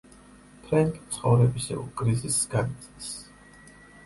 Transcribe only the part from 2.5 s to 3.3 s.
განიცდის.